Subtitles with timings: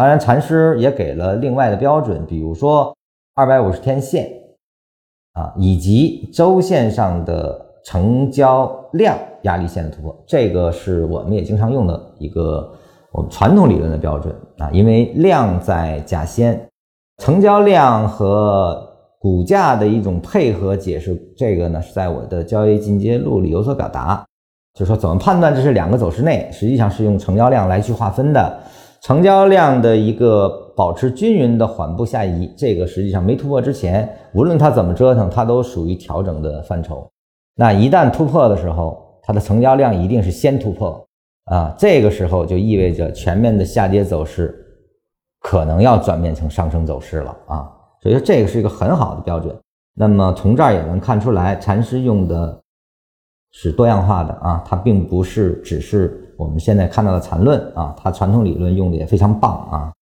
[0.00, 2.96] 当然，禅师也给了另外的标准，比如说
[3.34, 4.32] 二百五十天线
[5.34, 12.72] 啊，以及周线上的成交量压力线的突破，这个是我们也经常用的一个
[13.12, 16.58] 我们传统理论的标准啊，因为量在价先，
[17.18, 18.82] 成交量和
[19.18, 24.24] 股价的一种配合解释，这个呢是在我的交易进阶录里有所表达，
[24.72, 28.60] 就是说怎么判断这是两个走势内，实际上是用成交量来去划分的。
[29.02, 37.08] 成交量的一个保持均匀的缓步下移，这个实际上没突破之前，无论它怎么折腾，它都属于调整的范畴。
[37.56, 41.02] 那一旦突破的时候，它的成交量一定是先突破
[41.46, 44.54] 啊，这个时候就意味着全面的下跌走势
[45.40, 47.72] 可能要转变成上升走势了啊。
[48.02, 49.54] 所以说这个是一个很好的标准。
[49.94, 52.60] 那么从这儿也能看出来，禅师用的
[53.52, 56.26] 是多样化的啊，它并不是只是。
[56.40, 59.92] 我们现在看到的缠论啊，它传统理论用的也非常棒啊。